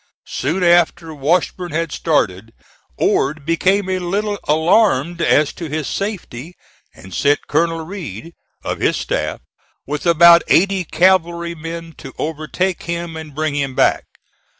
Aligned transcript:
Soon 0.25 0.63
after 0.63 1.13
Washburn 1.13 1.69
had 1.73 1.91
started 1.91 2.53
Ord 2.97 3.45
became 3.45 3.87
a 3.87 3.99
little 3.99 4.39
alarmed 4.47 5.21
as 5.21 5.53
to 5.53 5.69
his 5.69 5.85
safety 5.85 6.55
and 6.95 7.13
sent 7.13 7.45
Colonel 7.45 7.85
Read, 7.85 8.33
of 8.63 8.79
his 8.79 8.97
staff, 8.97 9.41
with 9.85 10.07
about 10.07 10.41
eighty 10.47 10.85
cavalrymen, 10.85 11.93
to 11.99 12.15
overtake 12.17 12.81
him 12.81 13.15
and 13.15 13.35
bring 13.35 13.55
him 13.55 13.75
back. 13.75 14.05